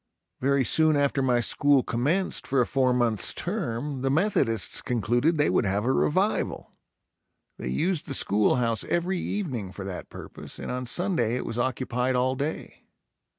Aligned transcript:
Very 0.39 0.65
soon 0.65 0.95
after 0.95 1.21
my 1.21 1.41
school 1.41 1.83
commenced 1.83 2.47
for 2.47 2.59
a 2.59 2.65
four 2.65 2.91
months 2.91 3.35
term 3.35 4.01
the 4.01 4.09
Methodists 4.09 4.81
concluded 4.81 5.37
they 5.37 5.47
would 5.51 5.67
have 5.67 5.85
a 5.85 5.93
revival. 5.93 6.71
They 7.59 7.67
used 7.69 8.07
the 8.07 8.15
school 8.15 8.55
house 8.55 8.83
every 8.85 9.19
evening 9.19 9.71
for 9.71 9.85
that 9.85 10.09
purpose 10.09 10.57
and 10.57 10.71
on 10.71 10.87
Sunday 10.87 11.35
it 11.35 11.45
was 11.45 11.59
occupied 11.59 12.15
all 12.15 12.35
day. 12.35 12.87